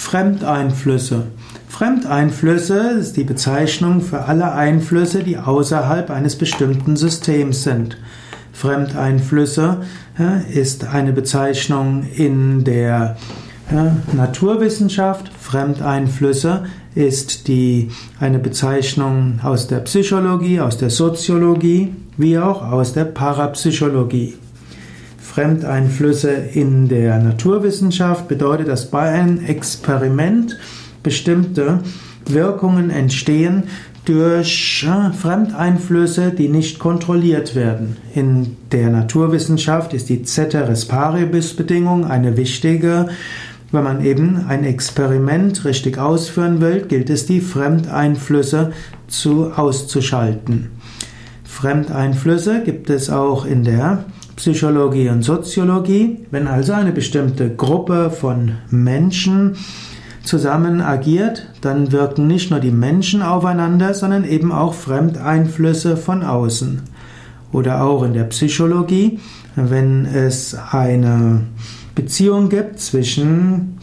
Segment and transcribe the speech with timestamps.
[0.00, 1.24] Fremdeinflüsse.
[1.68, 7.98] Fremdeinflüsse ist die Bezeichnung für alle Einflüsse, die außerhalb eines bestimmten Systems sind.
[8.52, 9.82] Fremdeinflüsse
[10.52, 13.18] ist eine Bezeichnung in der
[14.14, 15.30] Naturwissenschaft.
[15.38, 16.64] Fremdeinflüsse
[16.94, 24.34] ist die, eine Bezeichnung aus der Psychologie, aus der Soziologie, wie auch aus der Parapsychologie.
[25.32, 30.58] Fremdeinflüsse in der Naturwissenschaft bedeutet, dass bei einem Experiment
[31.04, 31.78] bestimmte
[32.26, 33.64] Wirkungen entstehen
[34.06, 34.84] durch
[35.16, 37.96] Fremdeinflüsse, die nicht kontrolliert werden.
[38.12, 43.06] In der Naturwissenschaft ist die Ceteris Paribus Bedingung eine wichtige.
[43.70, 48.72] Wenn man eben ein Experiment richtig ausführen will, gilt es, die Fremdeinflüsse
[49.06, 50.70] zu auszuschalten.
[51.44, 54.06] Fremdeinflüsse gibt es auch in der
[54.40, 56.20] Psychologie und Soziologie.
[56.30, 59.56] Wenn also eine bestimmte Gruppe von Menschen
[60.22, 66.80] zusammen agiert, dann wirken nicht nur die Menschen aufeinander, sondern eben auch Fremdeinflüsse von außen.
[67.52, 69.20] Oder auch in der Psychologie,
[69.56, 71.42] wenn es eine
[71.94, 73.76] Beziehung gibt zwischen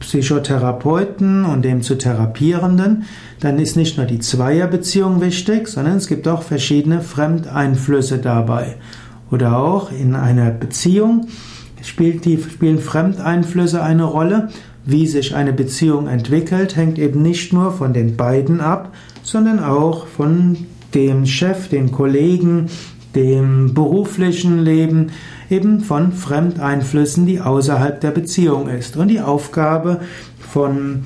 [0.00, 3.04] Psychotherapeuten und dem zu Therapierenden,
[3.40, 8.76] dann ist nicht nur die Zweierbeziehung wichtig, sondern es gibt auch verschiedene Fremdeinflüsse dabei.
[9.34, 11.26] Oder auch in einer Beziehung
[11.82, 14.50] spielt die, spielen Fremdeinflüsse eine Rolle.
[14.84, 20.06] Wie sich eine Beziehung entwickelt, hängt eben nicht nur von den beiden ab, sondern auch
[20.06, 20.56] von
[20.94, 22.66] dem Chef, den Kollegen,
[23.16, 25.10] dem beruflichen Leben,
[25.50, 28.96] eben von Fremdeinflüssen, die außerhalb der Beziehung ist.
[28.96, 29.98] Und die Aufgabe
[30.38, 31.02] von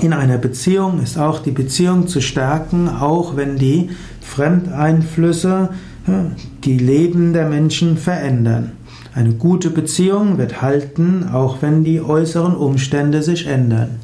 [0.00, 3.88] in einer Beziehung ist auch die Beziehung zu stärken, auch wenn die
[4.20, 5.70] Fremdeinflüsse
[6.06, 8.72] die Leben der Menschen verändern.
[9.14, 14.00] Eine gute Beziehung wird halten, auch wenn die äußeren Umstände sich ändern.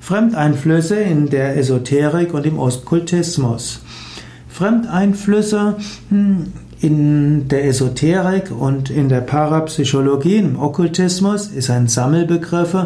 [0.00, 3.80] Fremdeinflüsse in der Esoterik und im Okkultismus.
[4.48, 5.76] Fremdeinflüsse
[6.08, 12.76] hm, in der Esoterik und in der Parapsychologie, im Okkultismus, ist ein Sammelbegriff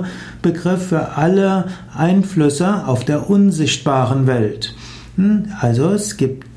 [0.42, 4.74] Begriff für alle Einflüsse auf der unsichtbaren Welt.
[5.16, 6.49] Hm, also es gibt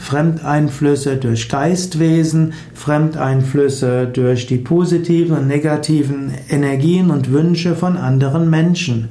[0.00, 9.10] Fremdeinflüsse durch Geistwesen, Fremdeinflüsse durch die positiven und negativen Energien und Wünsche von anderen Menschen.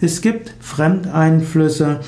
[0.00, 2.00] Es gibt Fremdeinflüsse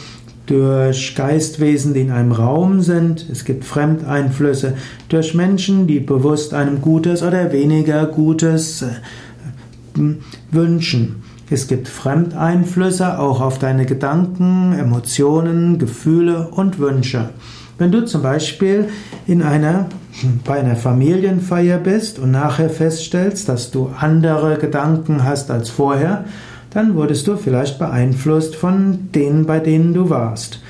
[0.47, 3.27] durch Geistwesen, die in einem Raum sind.
[3.31, 4.75] Es gibt Fremdeinflüsse
[5.09, 10.05] durch Menschen, die bewusst einem Gutes oder weniger Gutes äh,
[10.51, 11.23] wünschen.
[11.51, 17.31] Es gibt Fremdeinflüsse auch auf deine Gedanken, Emotionen, Gefühle und Wünsche.
[17.77, 18.89] Wenn du zum Beispiel
[19.27, 19.87] in einer,
[20.45, 26.25] bei einer Familienfeier bist und nachher feststellst, dass du andere Gedanken hast als vorher,
[26.71, 30.61] dann wurdest du vielleicht beeinflusst von denen, bei denen du warst.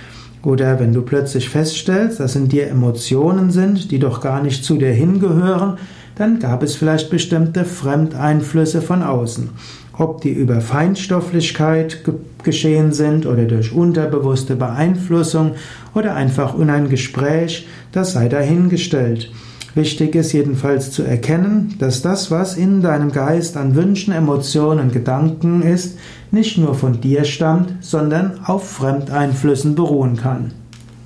[0.42, 4.76] Oder wenn du plötzlich feststellst, dass in dir Emotionen sind, die doch gar nicht zu
[4.76, 5.78] dir hingehören,
[6.16, 9.50] dann gab es vielleicht bestimmte Fremdeinflüsse von außen.
[9.96, 12.04] Ob die über Feinstofflichkeit
[12.42, 15.52] geschehen sind oder durch unterbewusste Beeinflussung
[15.94, 19.30] oder einfach in ein Gespräch, das sei dahingestellt.
[19.74, 25.62] Wichtig ist jedenfalls zu erkennen, dass das, was in deinem Geist an Wünschen, Emotionen, Gedanken
[25.62, 25.98] ist,
[26.30, 30.52] nicht nur von dir stammt, sondern auf Fremdeinflüssen beruhen kann.